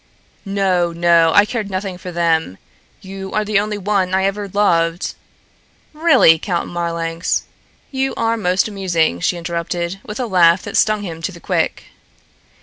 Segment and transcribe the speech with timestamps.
[0.45, 1.31] "No, no!
[1.35, 2.57] I cared nothing for them.
[3.01, 5.13] You are the only one I ever loved"
[5.93, 7.43] "Really, Count Marlanx,
[7.91, 11.83] you are most amusing," she interrupted, with a laugh that stung him to the quick.